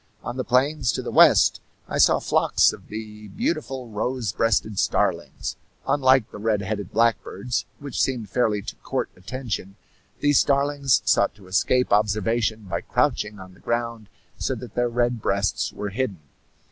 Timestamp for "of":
2.73-2.87